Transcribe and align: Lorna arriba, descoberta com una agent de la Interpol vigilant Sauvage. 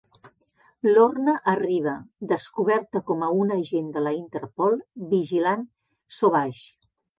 Lorna 0.95 1.35
arriba, 1.53 1.93
descoberta 2.31 3.03
com 3.11 3.23
una 3.43 3.59
agent 3.65 3.93
de 3.99 4.05
la 4.07 4.15
Interpol 4.23 4.81
vigilant 5.15 5.71
Sauvage. 6.21 6.69